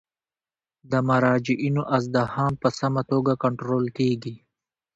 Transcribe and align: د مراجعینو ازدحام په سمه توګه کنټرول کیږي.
د 0.91 0.93
مراجعینو 1.09 1.83
ازدحام 1.97 2.53
په 2.61 2.69
سمه 2.79 3.01
توګه 3.11 3.33
کنټرول 3.43 3.85
کیږي. 3.97 4.35